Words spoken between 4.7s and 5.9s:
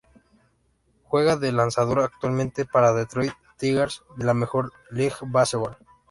League Baseball.